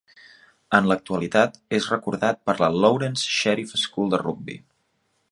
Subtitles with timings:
[0.77, 4.57] En l'actualitat és recordat per la Lawrence Sheriff School de Rugby.